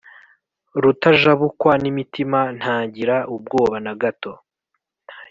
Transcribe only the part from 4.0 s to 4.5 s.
gato